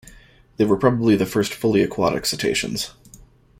[0.57, 2.89] They were probably the first fully aquatic cetaceans.